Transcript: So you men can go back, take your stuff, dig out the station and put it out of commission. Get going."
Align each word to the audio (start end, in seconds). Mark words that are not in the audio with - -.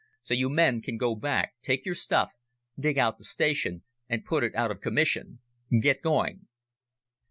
So 0.23 0.33
you 0.33 0.49
men 0.49 0.81
can 0.81 0.97
go 0.97 1.13
back, 1.13 1.53
take 1.61 1.85
your 1.85 1.93
stuff, 1.93 2.31
dig 2.75 2.97
out 2.97 3.19
the 3.19 3.23
station 3.23 3.83
and 4.09 4.25
put 4.25 4.43
it 4.43 4.55
out 4.55 4.71
of 4.71 4.81
commission. 4.81 5.41
Get 5.79 6.01
going." 6.01 6.47